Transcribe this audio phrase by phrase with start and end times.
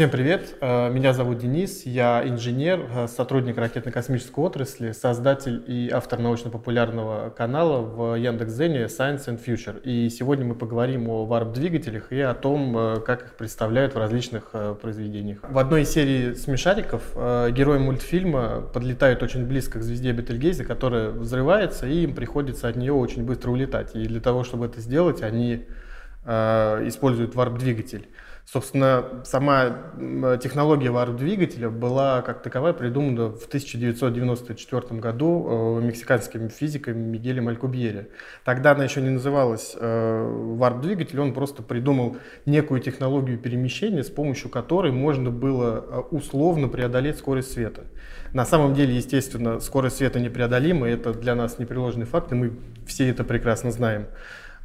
[0.00, 6.18] Всем привет, э, меня зовут Денис, я инженер, э, сотрудник ракетно-космической отрасли, создатель и автор
[6.20, 9.78] научно-популярного канала в Яндекс.Зене Science and Future.
[9.82, 14.54] И сегодня мы поговорим о варп-двигателях и о том, э, как их представляют в различных
[14.80, 15.40] произведениях.
[15.42, 21.86] В одной из серий «Смешариков» герои мультфильма подлетают очень близко к звезде Бетельгейзе, которая взрывается,
[21.86, 23.94] и им приходится от нее очень быстро улетать.
[23.94, 25.66] И для того, чтобы это сделать, они
[26.24, 28.08] используют варп-двигатель.
[28.52, 29.92] Собственно, сама
[30.42, 38.08] технология варп-двигателя была как таковая придумана в 1994 году э, мексиканским физиком Мигелем Алькубьери.
[38.44, 44.50] Тогда она еще не называлась э, варп-двигатель, он просто придумал некую технологию перемещения, с помощью
[44.50, 47.84] которой можно было э, условно преодолеть скорость света.
[48.32, 53.10] На самом деле, естественно, скорость света непреодолима, это для нас непреложный факт, и мы все
[53.10, 54.06] это прекрасно знаем.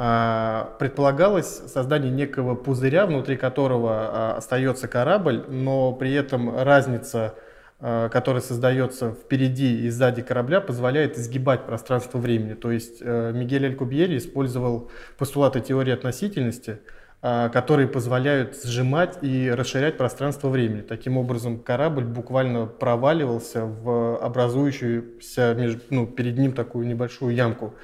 [0.00, 7.34] А, предполагалось создание некого пузыря, внутри которого а, остается корабль, но при этом разница,
[7.80, 12.54] а, которая создается впереди и сзади корабля, позволяет изгибать пространство времени.
[12.54, 16.78] То есть э, Мигель Алькубьери использовал постулаты теории относительности,
[17.20, 20.82] которые позволяют сжимать и расширять пространство времени.
[20.82, 25.56] Таким образом, корабль буквально проваливался в образующуюся
[25.90, 27.74] ну, перед ним такую небольшую ямку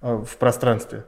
[0.00, 1.02] в пространстве.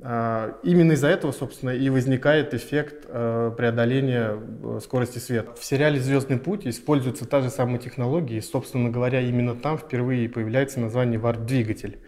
[0.00, 5.54] А, именно из-за этого, собственно, и возникает эффект э, преодоления э, скорости света.
[5.54, 10.28] В сериале «Звездный путь» используется та же самая технология, и, собственно говоря, именно там впервые
[10.28, 11.98] появляется название «варп-двигатель».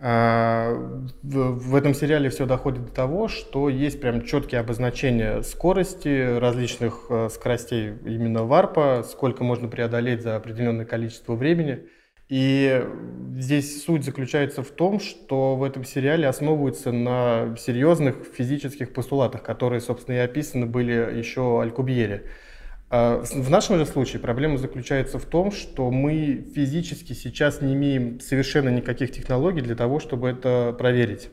[0.00, 0.74] А,
[1.22, 7.28] в этом сериале все доходит до того, что есть прям четкие обозначения скорости различных э,
[7.30, 11.88] скоростей именно варпа, сколько можно преодолеть за определенное количество времени–
[12.28, 12.86] и
[13.36, 19.80] здесь суть заключается в том, что в этом сериале основываются на серьезных физических постулатах, которые,
[19.80, 22.24] собственно, и описаны были еще Алькубьере.
[22.90, 28.20] А в нашем же случае проблема заключается в том, что мы физически сейчас не имеем
[28.20, 31.28] совершенно никаких технологий для того, чтобы это проверить.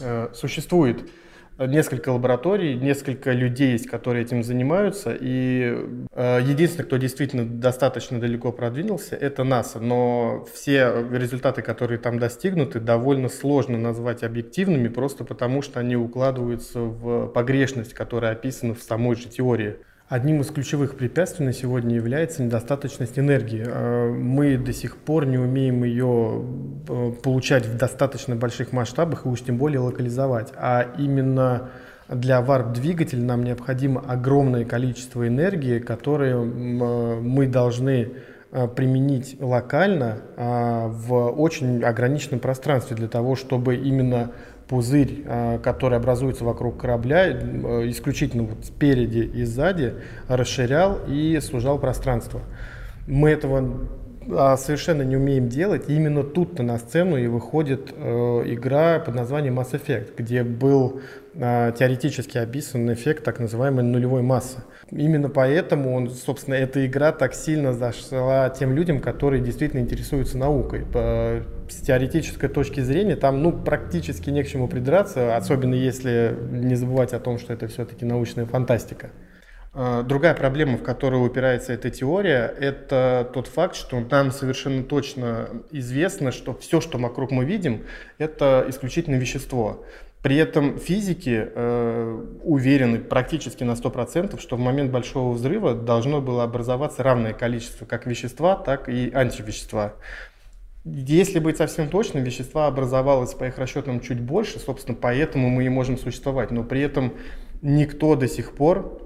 [0.00, 1.08] Э, существует
[1.58, 5.76] несколько лабораторий, несколько людей есть, которые этим занимаются, и
[6.12, 9.80] э, единственный, кто действительно достаточно далеко продвинулся, это НАСА.
[9.80, 16.80] Но все результаты, которые там достигнуты, довольно сложно назвать объективными, просто потому что они укладываются
[16.80, 19.76] в погрешность, которая описана в самой же теории.
[20.08, 23.64] Одним из ключевых препятствий на сегодня является недостаточность энергии.
[23.66, 26.44] Э, мы до сих пор не умеем ее
[26.88, 30.52] э, получать в достаточно больших масштабах и уж тем более локализовать.
[30.54, 31.70] А именно
[32.08, 38.12] для варп-двигателя нам необходимо огромное количество энергии, которое э, мы должны
[38.76, 44.30] применить локально в очень ограниченном пространстве для того, чтобы именно
[44.68, 49.94] пузырь, а, который образуется вокруг корабля, э, исключительно вот спереди и сзади,
[50.28, 52.40] расширял и сужал пространство.
[53.06, 53.88] Мы этого
[54.56, 55.88] совершенно не умеем делать.
[55.88, 61.00] И именно тут-то на сцену и выходит э, игра под названием Mass Effect, где был
[61.34, 64.58] э, теоретически описан эффект так называемой нулевой массы.
[64.90, 70.84] Именно поэтому, он, собственно, эта игра так сильно зашла тем людям, которые действительно интересуются наукой.
[70.84, 76.76] По, с теоретической точки зрения там ну, практически не к чему придраться, особенно если не
[76.76, 79.10] забывать о том, что это все-таки научная фантастика.
[79.78, 85.50] А, другая проблема, в которую упирается эта теория, это тот факт, что нам совершенно точно
[85.70, 87.84] известно, что все, что вокруг мы видим,
[88.16, 89.84] это исключительно вещество.
[90.22, 96.44] При этом физики э, уверены практически на 100%, что в момент большого взрыва должно было
[96.44, 99.92] образоваться равное количество как вещества, так и антивещества.
[100.86, 105.68] Если быть совсем точным, вещества образовалось по их расчетам чуть больше, собственно, поэтому мы и
[105.68, 106.50] можем существовать.
[106.50, 107.12] Но при этом
[107.60, 109.05] никто до сих пор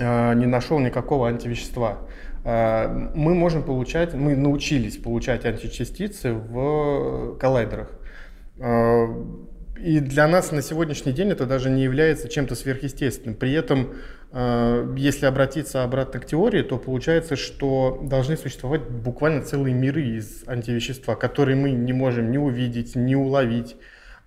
[0.00, 1.98] не нашел никакого антивещества.
[2.44, 7.90] Э, мы можем получать, мы научились получать античастицы в коллайдерах.
[8.58, 9.06] Э,
[9.78, 13.34] и для нас на сегодняшний день это даже не является чем-то сверхъестественным.
[13.34, 13.94] При этом,
[14.94, 21.14] если обратиться обратно к теории, то получается, что должны существовать буквально целые миры из антивещества,
[21.14, 23.76] которые мы не можем ни увидеть, ни уловить.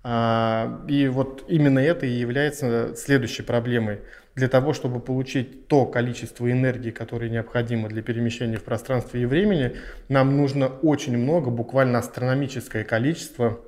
[0.04, 4.00] И вот именно это и является следующей проблемой
[4.34, 9.76] для того, чтобы получить то количество энергии, которое необходимо для перемещения в пространстве и времени,
[10.08, 13.60] нам нужно очень много, буквально астрономическое количество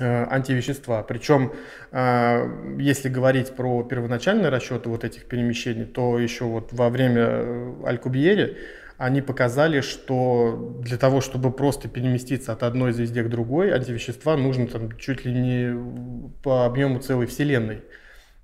[0.00, 1.02] э, антивещества.
[1.04, 1.52] Причем,
[1.92, 7.74] э, если говорить про первоначальные расчеты вот этих перемещений, то еще вот во время э,
[7.86, 8.56] Алькубьери
[8.98, 14.66] они показали, что для того, чтобы просто переместиться от одной звезды к другой, антивещества нужно
[14.66, 17.82] там чуть ли не по объему целой Вселенной.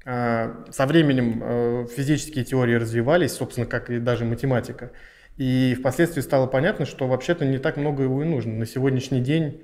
[0.05, 4.93] А, со временем э, физические теории развивались, собственно, как и даже математика.
[5.37, 8.55] И впоследствии стало понятно, что вообще-то не так много его и нужно.
[8.55, 9.63] На сегодняшний день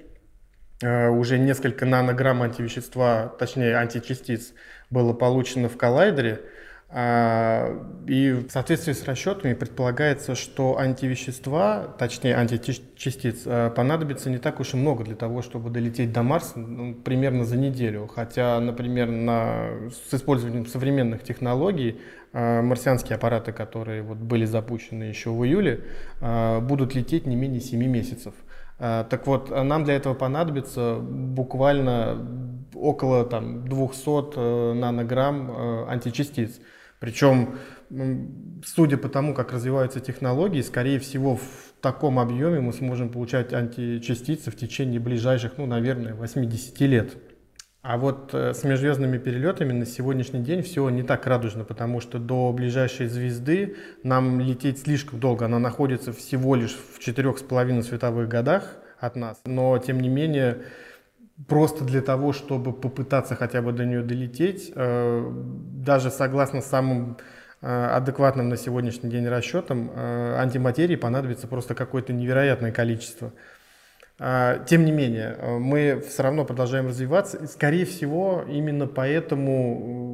[0.81, 4.53] э, уже несколько нанограмм антивещества, точнее античастиц,
[4.91, 6.41] было получено в коллайдере–
[6.97, 14.75] и в соответствии с расчетами предполагается, что антивещества, точнее античастиц, а, понадобится не так уж
[14.75, 18.07] и много для того, чтобы долететь до Марса ну, примерно за неделю.
[18.07, 22.01] Хотя, например, на, с использованием современных технологий
[22.33, 25.85] а, марсианские аппараты, которые вот были запущены еще в июле,
[26.21, 28.35] будут лететь не менее 7 месяцев.
[28.79, 32.19] Так вот, нам для этого понадобится буквально
[32.75, 36.61] около там, 200 э, нанограмм э, античастиц.
[37.05, 37.59] Причем,
[38.65, 44.51] судя по тому, как развиваются технологии, скорее всего, в таком объеме мы сможем получать античастицы
[44.51, 47.15] в течение ближайших, ну, наверное, 80 лет.
[47.83, 52.19] А вот э, с межзвездными перелетами на сегодняшний день все не так радужно, потому что
[52.19, 55.45] до ближайшей звезды нам лететь слишком долго.
[55.45, 59.43] Она находится всего лишь в четырех с половиной световых годах от нас.
[59.45, 60.63] Но, тем не менее,
[61.49, 67.19] просто для того, чтобы попытаться хотя бы до нее долететь, э, даже согласно самым
[67.61, 73.33] э, адекватным на сегодняшний день расчетам, э, антиматерии понадобится просто какое-то невероятное количество.
[74.17, 77.49] Тем не менее, мы все равно продолжаем развиваться.
[77.49, 80.14] Скорее всего, именно поэтому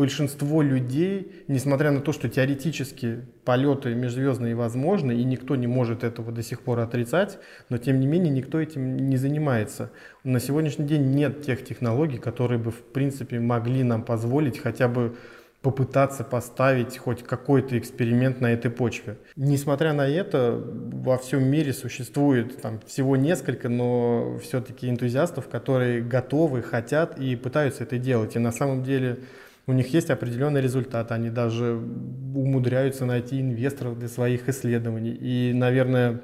[0.00, 6.32] большинство людей, несмотря на то, что теоретически полеты межзвездные возможны, и никто не может этого
[6.32, 7.38] до сих пор отрицать,
[7.68, 9.90] но тем не менее никто этим не занимается.
[10.24, 15.16] На сегодняшний день нет тех технологий, которые бы в принципе могли нам позволить хотя бы
[15.60, 19.18] попытаться поставить хоть какой-то эксперимент на этой почве.
[19.36, 26.62] Несмотря на это, во всем мире существует там, всего несколько, но все-таки энтузиастов, которые готовы,
[26.62, 28.36] хотят и пытаются это делать.
[28.36, 29.18] И на самом деле
[29.66, 35.12] у них есть определенный результат, они даже умудряются найти инвесторов для своих исследований.
[35.12, 36.22] И, наверное,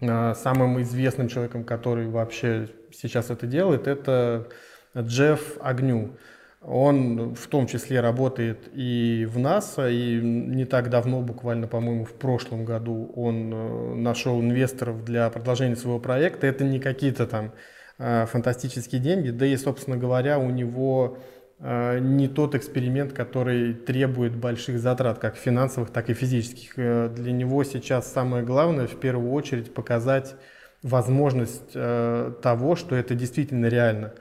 [0.00, 4.48] а, самым известным человеком, который вообще сейчас это делает, это
[4.96, 6.16] Джефф Агню.
[6.62, 12.14] Он в том числе работает и в НАСА, и не так давно, буквально, по-моему, в
[12.14, 16.46] прошлом году он э, нашел инвесторов для продолжения своего проекта.
[16.46, 17.52] Это не какие-то там
[17.98, 24.36] а, фантастические деньги, да и, собственно говоря, у него Э, не тот эксперимент, который требует
[24.36, 26.74] больших затрат, как финансовых, так и физических.
[26.76, 30.34] Э, для него сейчас самое главное в первую очередь показать
[30.82, 34.12] возможность э, того, что это действительно реально.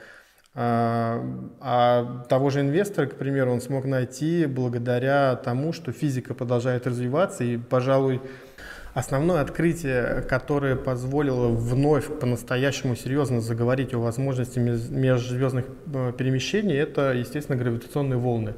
[0.57, 7.43] А того же инвестора, к примеру, он смог найти благодаря тому, что физика продолжает развиваться,
[7.43, 8.21] и, пожалуй,
[8.95, 17.57] Основное открытие, которое позволило вновь по-настоящему серьезно заговорить о возможности межзвездных э, перемещений, это, естественно,
[17.57, 18.53] гравитационные волны.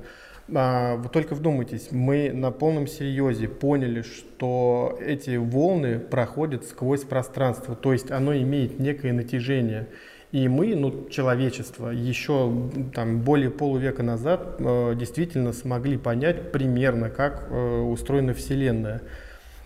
[0.54, 7.76] А, вы только вдумайтесь, мы на полном серьезе поняли, что эти волны проходят сквозь пространство,
[7.76, 9.88] то есть оно имеет некое натяжение.
[10.32, 17.48] И мы, ну, человечество, еще там, более полувека назад э, действительно смогли понять примерно, как
[17.50, 19.02] э, устроена Вселенная.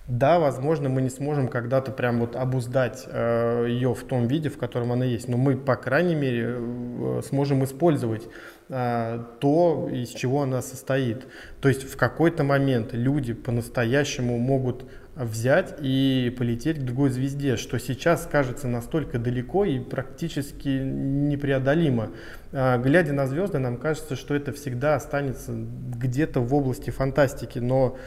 [0.08, 4.58] Да, возможно, мы не сможем когда-то прям вот обуздать э, ее в том виде, в
[4.58, 8.28] котором она есть, но мы, по крайней мере, э, сможем использовать
[8.70, 11.28] э, то, из чего она состоит.
[11.62, 17.78] То есть в какой-то момент люди по-настоящему могут взять и полететь к другой звезде, что
[17.80, 22.12] сейчас кажется настолько далеко и практически непреодолимо.
[22.52, 27.98] Глядя на звезды, нам кажется, что это всегда останется где-то в области фантастики, но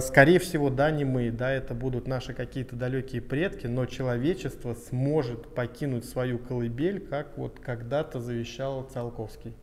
[0.00, 5.54] скорее всего, да, не мы, да, это будут наши какие-то далекие предки, но человечество сможет
[5.54, 9.54] покинуть свою колыбель, как вот когда-то завещал Циолковский.